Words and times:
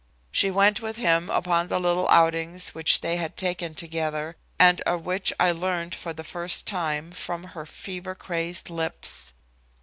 She 0.31 0.49
went 0.49 0.81
with 0.81 0.95
him 0.95 1.29
upon 1.29 1.67
the 1.67 1.79
little 1.79 2.09
outings 2.09 2.69
which 2.69 3.01
they 3.01 3.17
had 3.17 3.37
taken 3.37 3.75
together, 3.75 4.35
and 4.57 4.81
of 4.81 5.05
which 5.05 5.31
I 5.39 5.51
learned 5.51 5.93
for 5.93 6.11
the 6.11 6.23
first 6.23 6.65
time 6.65 7.11
from 7.11 7.43
her 7.53 7.67
fever 7.67 8.15
crazed 8.15 8.71
lips. 8.71 9.33